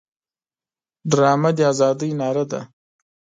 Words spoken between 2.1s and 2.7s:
ناره ده